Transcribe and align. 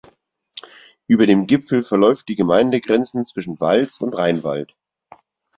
Über 1.05 1.27
dem 1.27 1.45
Gipfel 1.45 1.83
verläuft 1.83 2.27
die 2.27 2.35
Gemeindegrenzen 2.35 3.27
zwischen 3.27 3.59
Vals 3.59 4.01
und 4.01 4.15
Rheinwald. 4.15 4.75